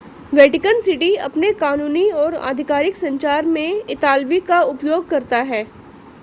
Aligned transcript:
Vatican 0.33 0.79
City 0.79 1.13
अपने 1.25 1.51
कानूनी 1.55 2.09
और 2.13 2.35
आधिकारिक 2.35 2.95
संचार 2.97 3.45
में 3.47 3.83
इतालवी 3.87 4.39
का 4.41 4.61
उपयोग 4.63 5.07
करता 5.09 5.41
है 5.43 5.63